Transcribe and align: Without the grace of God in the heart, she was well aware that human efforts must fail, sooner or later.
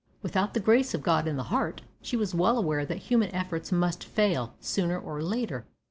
Without 0.23 0.55
the 0.55 0.59
grace 0.59 0.95
of 0.95 1.03
God 1.03 1.27
in 1.27 1.37
the 1.37 1.43
heart, 1.53 1.83
she 2.01 2.17
was 2.17 2.33
well 2.33 2.57
aware 2.57 2.87
that 2.87 2.97
human 2.97 3.29
efforts 3.35 3.71
must 3.71 4.03
fail, 4.03 4.55
sooner 4.59 4.99
or 4.99 5.21
later. 5.21 5.67